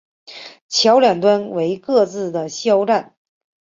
[0.67, 3.15] 桥两端为各自的哨站。